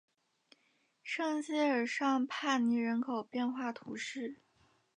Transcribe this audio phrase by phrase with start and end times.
[1.03, 4.39] 圣谢尔尚帕尼人口变化图示